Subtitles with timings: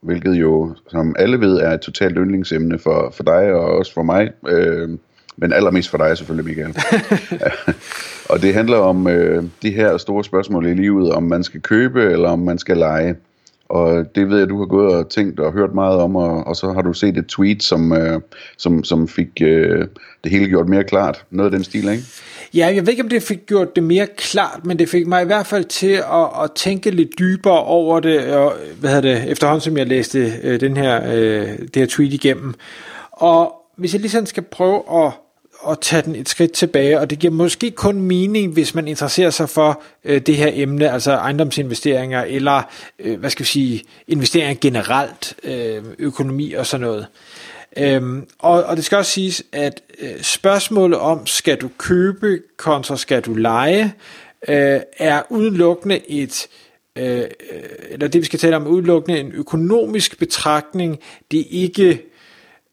[0.00, 4.02] hvilket jo, som alle ved, er et totalt yndlingsemne for, for dig og også for
[4.02, 4.30] mig.
[4.48, 4.88] Øh,
[5.36, 6.76] men allermest for dig selvfølgelig, Michael.
[8.30, 12.02] og det handler om øh, de her store spørgsmål i livet, om man skal købe
[12.02, 13.16] eller om man skal lege.
[13.68, 16.56] Og det ved jeg, du har gået og tænkt og hørt meget om, og, og
[16.56, 18.20] så har du set et tweet, som, øh,
[18.56, 19.86] som, som fik øh,
[20.24, 21.24] det hele gjort mere klart.
[21.30, 22.02] Noget af den stil, ikke?
[22.54, 25.22] Ja, jeg ved ikke, om det fik gjort det mere klart, men det fik mig
[25.22, 29.30] i hvert fald til at, at tænke lidt dybere over det, og, hvad hedder det,
[29.30, 32.54] efterhånden som jeg læste øh, den her, øh, det her tweet igennem.
[33.12, 35.12] Og hvis jeg lige sådan skal prøve at
[35.68, 39.30] at tage den et skridt tilbage, og det giver måske kun mening, hvis man interesserer
[39.30, 42.62] sig for øh, det her emne, altså ejendomsinvesteringer, eller
[42.98, 47.06] øh, hvad skal vi sige, investeringer generelt, øh, økonomi og sådan noget.
[47.76, 52.96] Øhm, og, og det skal også siges, at øh, spørgsmålet om, skal du købe kontra
[52.96, 53.94] skal du lege,
[54.48, 56.46] øh, er udelukkende et,
[56.96, 57.24] øh, øh,
[57.90, 60.98] eller det vi skal tale om, udelukkende en økonomisk betragtning.
[61.30, 62.02] Det er ikke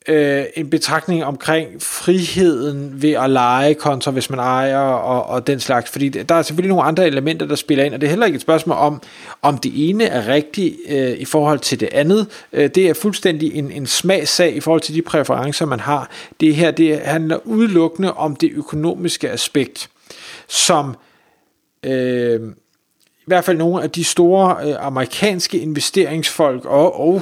[0.08, 5.59] øh, en betragtning omkring friheden ved at lege kontra hvis man ejer og, og den
[5.59, 8.26] slags, fordi der er selvfølgelig nogle andre elementer, der spiller ind, og det er heller
[8.26, 9.02] ikke et spørgsmål om,
[9.42, 12.28] om det ene er rigtigt øh, i forhold til det andet.
[12.53, 16.09] Øh, det er fuldstændig en, en smagssag i forhold til de præferencer, man har.
[16.39, 19.89] Det her det handler udelukkende om det økonomiske aspekt,
[20.48, 20.95] som
[21.83, 22.39] øh,
[23.20, 27.22] i hvert fald nogle af de store øh, amerikanske investeringsfolk og, og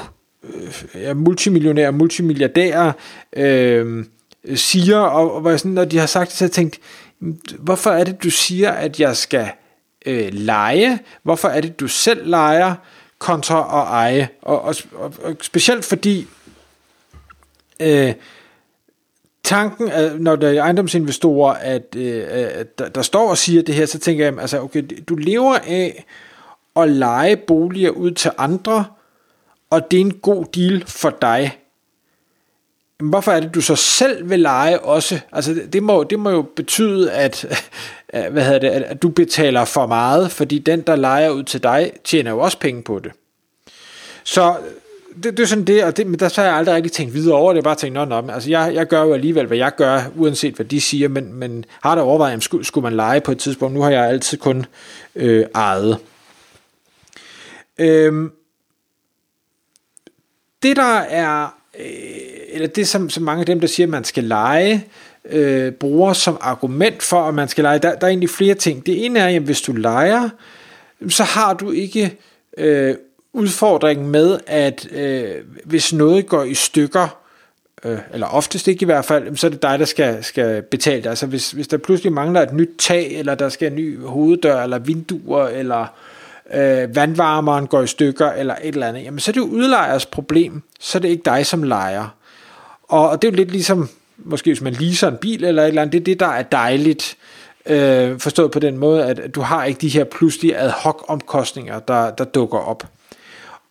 [0.96, 2.92] øh, multimillionærer, multimilliardærer
[3.36, 4.06] øh,
[4.56, 6.80] siger, og, og hvor jeg sådan, når de har sagt det, så har jeg tænkt,
[7.60, 9.50] hvorfor er det, du siger, at jeg skal
[10.06, 11.00] øh, lege?
[11.24, 12.76] Hvorfor er det, du selv leger
[13.20, 14.30] kontra at eje?
[14.42, 16.28] Og, og, og, og specielt fordi
[17.80, 18.14] øh,
[19.44, 23.76] tanken, at når der er ejendomsinvestorer, at, øh, at der, der står og siger det
[23.76, 26.06] her, så tænker jeg, altså, okay, du lever af
[26.76, 28.86] at lege boliger ud til andre,
[29.74, 31.58] og det er en god deal for dig,
[33.00, 35.20] hvorfor er det, du så selv vil lege også?
[35.32, 37.46] Altså, det må, det må jo betyde, at,
[38.32, 41.92] hvad hedder det, at du betaler for meget, fordi den, der leger ud til dig,
[42.04, 43.12] tjener jo også penge på det.
[44.24, 44.56] Så
[45.24, 47.14] det, det er sådan det, og det, men der så har jeg aldrig rigtig tænkt
[47.14, 47.58] videre over det.
[47.58, 50.56] Jeg bare tænkt, nå, nå, altså jeg, jeg gør jo alligevel, hvad jeg gør, uanset
[50.56, 53.76] hvad de siger, men, men har der overvejet, skulle, skulle man lege på et tidspunkt?
[53.76, 54.66] Nu har jeg altid kun
[55.16, 55.98] øh, ejet.
[57.78, 58.32] Øhm,
[60.64, 61.86] det der er, øh,
[62.50, 64.88] eller det som, som mange af dem, der siger, at man skal lege,
[65.30, 68.86] øh, bruger som argument for, at man skal lege, der, der er egentlig flere ting.
[68.86, 70.30] Det ene er, at hvis du leger,
[71.10, 72.18] så har du ikke
[72.58, 72.96] øh,
[73.34, 77.18] udfordringen med, at øh, hvis noget går i stykker,
[77.84, 81.02] øh, eller oftest ikke i hvert fald, så er det dig, der skal, skal betale
[81.04, 81.10] det.
[81.10, 84.64] Altså hvis, hvis der pludselig mangler et nyt tag, eller der skal en ny hoveddør,
[84.64, 85.88] eller vinduer, eller
[86.54, 90.06] øh, vandvarmeren går i stykker, eller et eller andet, jamen så er det jo udlejers
[90.06, 92.08] problem, så er det ikke dig som lejer.
[92.84, 95.68] Og, og det er jo lidt ligesom, måske hvis man leaser en bil eller et
[95.68, 97.18] eller andet, det er det, der er dejligt,
[97.66, 101.80] øh, forstået på den måde, at du har ikke de her pludselige ad hoc omkostninger,
[101.80, 102.88] der, der dukker op.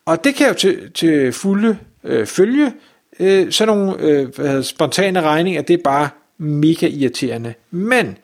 [0.07, 2.73] Og det kan jo til, til fulde øh, følge
[3.21, 3.97] øh, sådan nogle
[4.39, 7.55] øh, spontane regninger, det er bare mega irriterende.
[7.71, 8.19] Men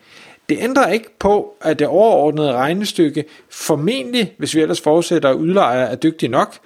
[0.49, 5.85] det ændrer ikke på, at det overordnede regnestykke formentlig, hvis vi ellers forudsætter, at udlejer
[5.85, 6.59] er dygtig nok,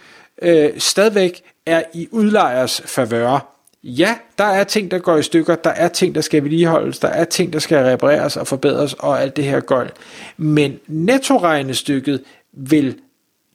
[0.43, 3.49] øh, stadigvæk er i udlejers favør.
[3.85, 7.09] Ja, der er ting, der går i stykker, der er ting, der skal vedligeholdes, der
[7.09, 9.91] er ting, der skal repareres og forbedres og alt det her gøjl.
[10.37, 12.23] Men nettoregnestykket
[12.53, 12.99] vil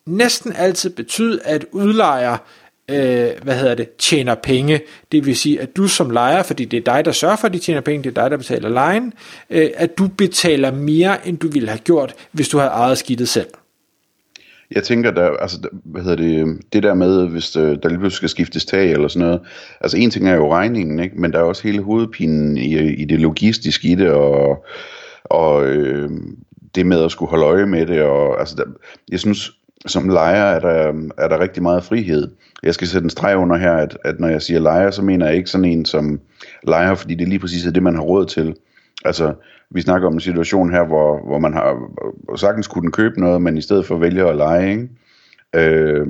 [0.05, 2.37] næsten altid betyde, at udlejer
[2.91, 4.81] øh, hvad hedder det, tjener penge.
[5.11, 7.53] Det vil sige, at du som lejer, fordi det er dig, der sørger for, at
[7.53, 9.13] de tjener penge, det er dig, der betaler lejen,
[9.49, 13.29] øh, at du betaler mere, end du ville have gjort, hvis du havde ejet skidtet
[13.29, 13.47] selv.
[14.71, 17.99] Jeg tænker, der, altså, hvad hedder det, øhm, det der med, hvis der, der lige
[17.99, 19.41] pludselig skal skiftes tag eller sådan noget.
[19.81, 21.21] Altså en ting er jo regningen, ikke?
[21.21, 24.65] men der er også hele hovedpinen i, i det logistiske i det, og,
[25.23, 26.09] og øh,
[26.75, 28.01] det med at skulle holde øje med det.
[28.01, 28.63] Og, altså, der,
[29.11, 29.51] jeg synes,
[29.85, 32.31] som lejer er der, er der rigtig meget frihed.
[32.63, 35.27] Jeg skal sætte en streg under her, at, at når jeg siger lejer, så mener
[35.27, 36.19] jeg ikke sådan en som
[36.63, 38.55] lejer, fordi det er lige præcis det, man har råd til.
[39.05, 39.33] Altså,
[39.69, 41.91] vi snakker om en situation her, hvor, hvor man har
[42.35, 44.89] sagtens kunne købe noget, men i stedet for vælger at lege, ikke?
[45.55, 46.07] Øh,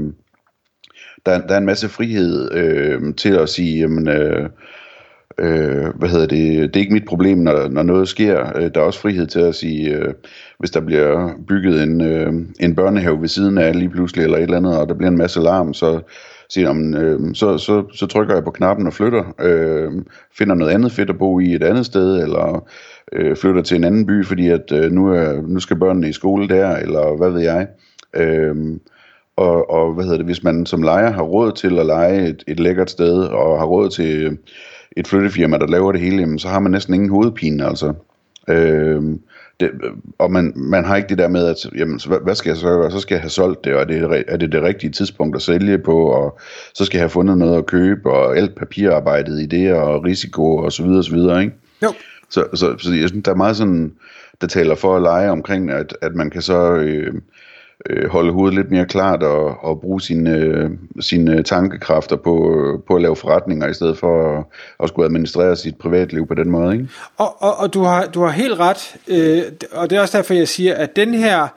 [1.26, 4.50] der, der er en masse frihed øh, til at sige, jamen, øh,
[5.40, 8.58] øh, hvad hedder det, det er ikke mit problem, når, når noget sker.
[8.58, 10.14] Øh, der er også frihed til at sige, øh,
[10.60, 14.44] hvis der bliver bygget en, øh, en børnehave ved siden af lige pludselig, eller et
[14.44, 16.00] eller andet, og der bliver en masse larm, så
[16.50, 19.92] siger, jamen, øh, så, så, så trykker jeg på knappen og flytter, øh,
[20.38, 22.68] finder noget andet fedt at bo i et andet sted, eller
[23.14, 26.14] øh, flytter til en anden by, fordi at øh, nu, er, nu skal børnene i
[26.14, 27.68] skole der, eller hvad ved jeg.
[28.16, 28.56] Øh,
[29.38, 32.44] og, og hvad hedder det, hvis man som lejer har råd til at lege et,
[32.48, 34.38] et lækkert sted, og har råd til
[34.98, 37.94] et flyttefirma, der laver det hele, jamen, så har man næsten ingen hovedpine, altså.
[38.48, 39.02] Øh,
[39.60, 39.72] det,
[40.18, 42.68] og man, man har ikke det der med, at jamen, hvad, hvad skal jeg så
[42.68, 42.92] gøre?
[42.92, 45.42] Så skal jeg have solgt det, og er det, er det det rigtige tidspunkt at
[45.42, 46.40] sælge på, og
[46.74, 50.58] så skal jeg have fundet noget at købe, og alt papirarbejdet i det, og risiko,
[50.58, 51.56] og så videre, og så videre, ikke?
[51.84, 51.94] Jo.
[52.30, 53.94] Så, så, så jeg synes, der er meget sådan,
[54.42, 56.74] der taler for at lege omkring, at, at man kan så...
[56.74, 57.14] Øh,
[57.90, 60.70] øh, holde hovedet lidt mere klart og, og bruge sine, øh,
[61.00, 64.44] sine øh, tankekræfter på, øh, på at lave forretninger, i stedet for at,
[64.84, 66.74] at skulle administrere sit privatliv på den måde.
[66.74, 66.88] Ikke?
[67.18, 69.42] Og, og, og du, har, du har helt ret, øh,
[69.72, 71.48] og det er også derfor, jeg siger, at den her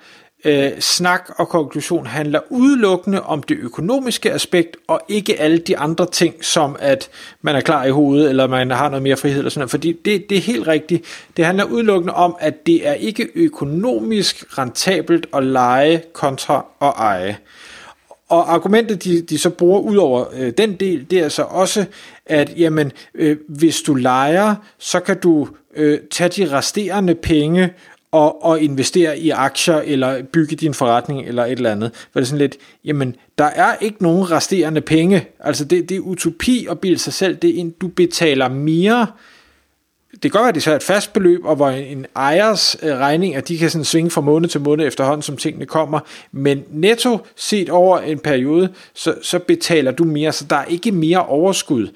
[0.45, 6.07] øh, snak og konklusion handler udelukkende om det økonomiske aspekt, og ikke alle de andre
[6.07, 7.11] ting, som at
[7.43, 9.71] man er klar i hovedet, eller man har noget mere frihed, eller sådan noget.
[9.71, 11.05] fordi det, det er helt rigtigt.
[11.37, 17.39] Det handler udelukkende om, at det er ikke økonomisk rentabelt at lege kontra at eje.
[18.29, 21.85] Og argumentet, de, de så bruger ud over øh, den del, det er så også,
[22.27, 27.73] at jamen, øh, hvis du leger, så kan du øh, tage de resterende penge
[28.13, 31.91] og, og investere i aktier, eller bygge din forretning, eller et eller andet.
[31.95, 35.27] For det er sådan lidt, jamen, der er ikke nogen resterende penge.
[35.41, 37.73] Altså, det, det er utopi at bilde sig selv det ind.
[37.73, 39.07] Du betaler mere.
[40.13, 42.77] Det kan godt være, at det så er et fast beløb, og hvor en ejers
[42.83, 46.01] øh, regning, at de kan sådan svinge fra måned til måned efterhånden, som tingene kommer.
[46.33, 50.93] Men netto set over en periode, så, så betaler du mere, så der er ikke
[50.93, 51.89] mere overskud.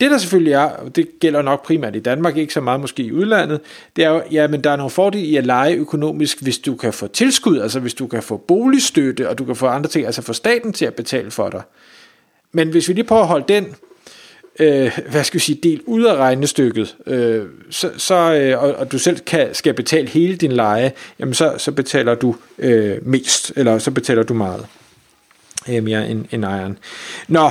[0.00, 3.02] Det der selvfølgelig er, og det gælder nok primært i Danmark, ikke så meget måske
[3.02, 3.60] i udlandet,
[3.96, 6.76] det er jo, ja, men der er nogle fordele i at lege økonomisk, hvis du
[6.76, 10.06] kan få tilskud, altså hvis du kan få boligstøtte, og du kan få andre ting,
[10.06, 11.62] altså få staten til at betale for dig.
[12.52, 13.74] Men hvis vi lige prøver at holde den,
[14.58, 18.92] øh, hvad skal vi sige, del ud af regnestykket, øh, så, så, øh, og, og
[18.92, 23.52] du selv kan, skal betale hele din leje, jamen så, så betaler du øh, mest,
[23.56, 24.66] eller så betaler du meget
[25.68, 26.78] øh, mere end, end ejeren.
[27.28, 27.50] Nå,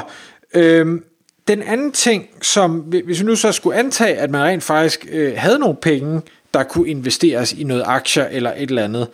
[0.54, 1.02] øh,
[1.48, 5.34] den anden ting, som hvis vi nu så skulle antage, at man rent faktisk øh,
[5.38, 6.22] havde nogle penge,
[6.54, 9.08] der kunne investeres i noget aktier eller et eller andet,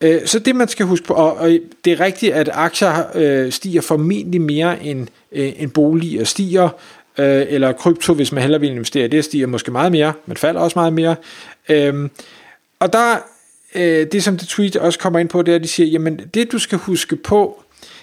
[0.00, 3.52] øh, så det man skal huske på, og, og det er rigtigt, at aktier øh,
[3.52, 6.68] stiger formentlig mere end, øh, end boliger stiger,
[7.18, 10.36] øh, eller krypto, hvis man hellere vil investere i det, stiger måske meget mere, men
[10.36, 11.16] falder også meget mere.
[11.68, 12.08] Øh,
[12.78, 13.16] og der,
[13.74, 16.20] øh, det som det tweet også kommer ind på, det er, at de siger, jamen
[16.34, 17.62] det du skal huske på,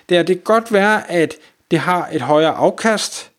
[0.09, 1.35] det er, at det kan godt være, at
[1.71, 3.31] det har et højere afkast,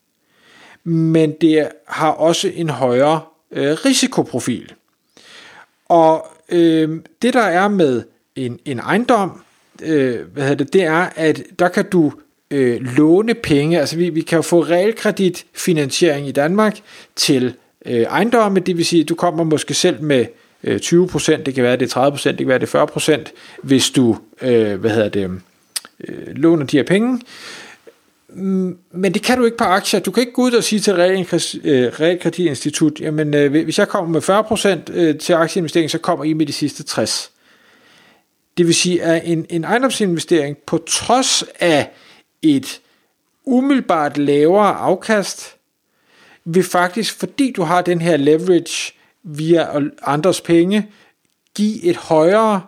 [0.83, 4.73] men det har også en højere øh, risikoprofil.
[5.85, 8.03] Og øh, det der er med
[8.35, 9.43] en, en ejendom,
[9.81, 12.11] øh, hvad hedder det, det er, at der kan du
[12.51, 16.79] øh, låne penge, altså vi, vi kan jo få realkreditfinansiering i Danmark
[17.15, 17.53] til
[17.85, 20.25] øh, ejendomme, det vil sige, at du kommer måske selv med
[20.63, 22.85] øh, 20%, det kan være det er 30%, det kan være det er
[23.25, 23.31] 40%,
[23.63, 25.31] hvis du, øh, hvad hedder det,
[26.07, 27.19] øh, låner de her penge,
[28.33, 29.99] Mm, men det kan du ikke på aktier.
[29.99, 34.09] Du kan ikke gå ud og sige til realkreditinstitut, øh, jamen øh, hvis jeg kommer
[34.09, 37.31] med 40% øh, til aktieinvestering, så kommer I med de sidste 60.
[38.57, 41.91] Det vil sige, at en, en ejendomsinvestering på trods af
[42.41, 42.81] et
[43.45, 45.55] umiddelbart lavere afkast,
[46.45, 49.67] vil faktisk, fordi du har den her leverage via
[50.03, 50.89] andres penge,
[51.55, 52.61] give et højere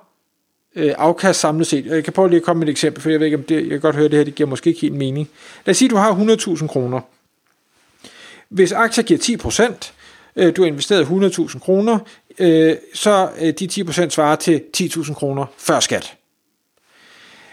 [0.76, 1.86] øh, afkast samlet set.
[1.86, 3.62] Jeg kan prøve lige at komme med et eksempel, for jeg ved ikke, om det,
[3.62, 5.30] jeg kan godt høre, at det her det giver måske ikke helt mening.
[5.66, 6.12] Lad os sige, at du har
[6.60, 7.02] 100.000 kroner.
[8.50, 9.92] Hvis aktier giver 10%,
[10.36, 12.00] øh, du har investeret 100.000 kroner,
[12.40, 16.14] øh, så øh, de 10% svarer til 10.000 kroner før skat.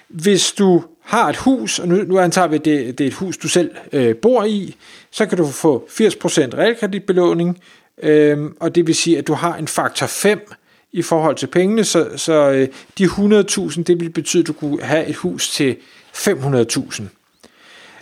[0.09, 3.15] Hvis du har et hus, og nu, nu antager vi, at det, det er et
[3.15, 4.77] hus, du selv øh, bor i,
[5.11, 7.61] så kan du få 80% realkreditbelåning,
[8.03, 10.53] øh, og det vil sige, at du har en faktor 5
[10.93, 12.69] i forhold til pengene, så, så øh,
[12.99, 15.77] de 100.000, det ville betyde, at du kunne have et hus til
[16.15, 17.03] 500.000.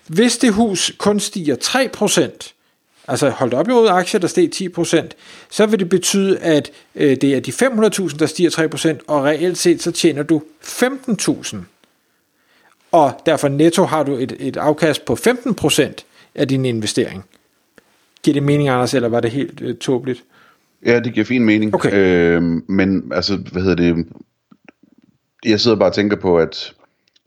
[0.07, 2.55] Hvis det hus kun stiger 3%,
[3.09, 5.09] altså holdt op i røde aktier, der steg 10%,
[5.51, 9.59] så vil det betyde, at øh, det er de 500.000, der stiger 3%, og reelt
[9.59, 11.57] set så tjener du 15.000.
[12.93, 15.93] Og derfor netto har du et, et afkast på 15%
[16.35, 17.25] af din investering.
[18.23, 20.25] Giver det mening, Anders, eller var det helt øh, tåbeligt?
[20.87, 21.75] Ja, det giver fin mening.
[21.75, 21.91] Okay.
[21.93, 24.07] Øh, men altså, hvad hedder det?
[25.45, 26.75] Jeg sidder bare og tænker på, at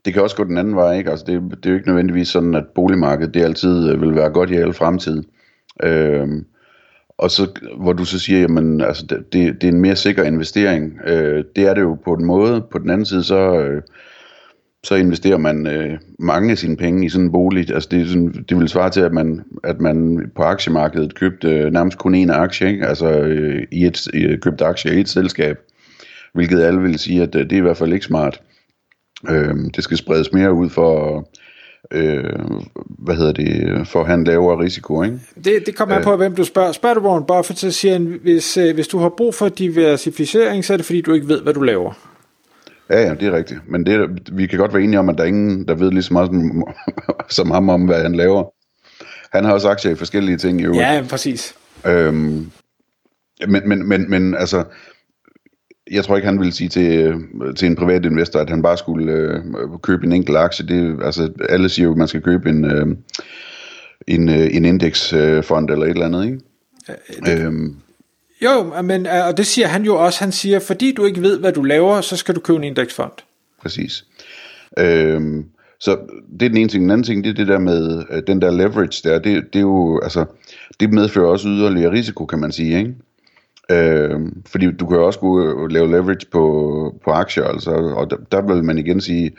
[0.06, 1.12] det kan også gå den anden vej, ikke?
[1.12, 4.30] Altså det, det er jo ikke nødvendigvis sådan, at boligmarkedet det altid øh, vil være
[4.30, 5.24] godt i alle fremtid.
[5.84, 6.46] Øhm,
[7.18, 11.00] og så, hvor du så siger, jamen, altså, det, det er en mere sikker investering.
[11.08, 12.62] Øh, det er det jo på en måde.
[12.72, 13.82] På den anden side, så, øh,
[14.84, 17.74] så investerer man øh, mange af sine penge i sådan en bolig.
[17.74, 21.48] Altså, det, er sådan, det vil svare til, at man, at man på aktiemarkedet købte
[21.48, 22.88] øh, nærmest kun én aktie, ikke?
[22.88, 25.58] altså øh, i et, øh, købte aktier i et selskab.
[26.34, 28.42] Hvilket alle vil sige, at øh, det er i hvert fald ikke smart.
[29.30, 31.30] Øh, det skal spredes mere ud for
[31.92, 32.24] øh,
[33.00, 35.04] hvad hedder det, for at have en lavere risiko.
[35.04, 35.20] Ikke?
[35.44, 36.72] Det, det kommer an på, hvem du spørger.
[36.72, 40.66] Spørger du Warren Buffett, så siger han, hvis, øh, hvis du har brug for diversificering,
[40.66, 41.94] så er det fordi, du ikke ved, hvad du laver.
[42.92, 43.60] Ja, ja, det er rigtigt.
[43.68, 46.04] Men det, vi kan godt være enige om, at der er ingen, der ved lige
[46.04, 46.64] så meget som,
[47.38, 48.44] som ham om, hvad han laver.
[49.34, 50.64] Han har også aktier i forskellige ting.
[50.64, 50.74] Jo.
[50.74, 51.56] Ja, præcis.
[51.88, 52.52] Øhm,
[53.48, 54.64] men, men, men, men altså,
[55.92, 57.16] jeg tror ikke, han ville sige til,
[57.56, 59.40] til en privat investor, at han bare skulle øh,
[59.84, 60.68] købe en enkelt aktie.
[60.68, 62.88] Det, altså, alle siger jo, at man skal købe en, øh,
[64.08, 66.40] en, øh, en indeksfond eller et eller andet, ikke?
[67.26, 67.76] det, øhm,
[68.46, 70.20] jo, men, øh, og det siger han jo også.
[70.20, 73.12] Han siger, fordi du ikke ved, hvad du laver, så skal du købe en indeksfond.
[73.62, 74.06] Præcis.
[74.80, 75.46] Øhm,
[75.80, 75.98] så
[76.40, 76.82] det er den ene ting.
[76.82, 79.20] Den anden ting, det er det der med øh, den der leverage der.
[79.20, 80.26] Det, det er jo, altså,
[80.80, 82.96] det medfører også yderligere risiko, kan man sige, ikke?
[83.72, 88.18] Øh, fordi du kan jo også gå lave leverage på, på aktier, altså, og der,
[88.32, 89.32] der vil man igen sige,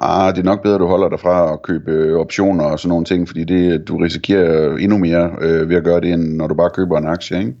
[0.00, 2.88] ah, det er nok bedre, at du holder dig fra at købe optioner og sådan
[2.88, 6.46] nogle ting, fordi det, du risikerer endnu mere øh, ved at gøre det, end når
[6.46, 7.54] du bare køber en aktie, ikke?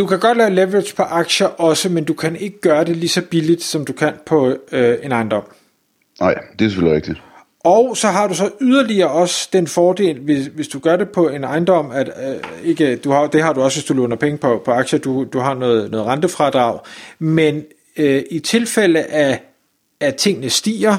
[0.00, 3.08] Du kan godt lave leverage på aktier også, men du kan ikke gøre det lige
[3.08, 5.42] så billigt, som du kan på øh, en ejendom.
[6.20, 7.22] Nej, det er selvfølgelig rigtigt.
[7.64, 11.28] Og så har du så yderligere også den fordel, hvis, hvis du gør det på
[11.28, 14.38] en ejendom, at øh, ikke, du har, det har du også, hvis du låner penge
[14.38, 16.78] på, på aktier, du, du har noget, noget rentefradrag,
[17.18, 17.64] men
[17.96, 19.42] øh, i tilfælde af,
[20.00, 20.96] at tingene stiger,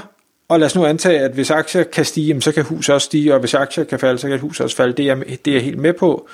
[0.51, 3.33] og lad os nu antage, at hvis aktier kan stige, så kan hus også stige,
[3.33, 4.93] og hvis aktier kan falde, så kan hus også falde.
[4.93, 6.27] Det er, det er jeg helt med på.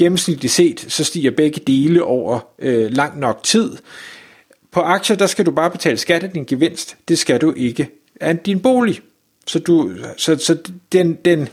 [0.00, 3.76] Gennemsnitligt set, så stiger begge dele over øh, lang nok tid.
[4.70, 6.96] På aktier, der skal du bare betale skat af din gevinst.
[7.08, 7.88] Det skal du ikke
[8.20, 9.00] af din bolig.
[9.46, 10.56] Så, du, så, så
[10.92, 11.48] den, den,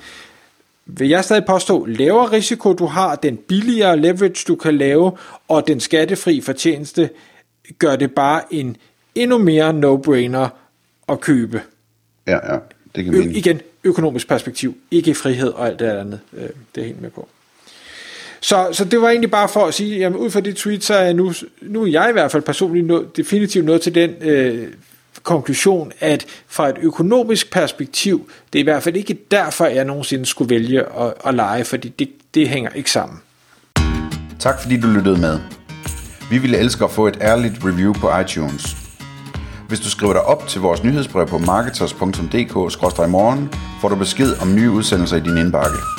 [0.85, 5.11] vil jeg stadig påstå, lavere risiko du har, den billigere leverage du kan lave,
[5.47, 7.09] og den skattefri fortjeneste,
[7.79, 8.77] gør det bare en
[9.15, 10.47] endnu mere no-brainer
[11.09, 11.61] at købe.
[12.27, 12.59] Ja, ja.
[12.95, 16.19] Det kan Ø- igen, økonomisk perspektiv, ikke frihed og alt det andet.
[16.33, 17.27] Øh, det er helt med på.
[18.47, 20.93] Så, så det var egentlig bare for at sige, jamen ud fra det tweet, så
[20.93, 24.67] er nu, nu er jeg i hvert fald personligt nået, definitivt nået til den øh,
[25.23, 30.25] konklusion, at fra et økonomisk perspektiv, det er i hvert fald ikke derfor, jeg nogensinde
[30.25, 33.19] skulle vælge at, at lege, fordi det, det hænger ikke sammen.
[34.39, 35.39] Tak fordi du lyttede med.
[36.29, 38.77] Vi ville elske at få et ærligt review på iTunes.
[39.67, 43.49] Hvis du skriver dig op til vores nyhedsbrev på marketers.dk-morgen,
[43.81, 45.96] får du besked om nye udsendelser i din indbakke.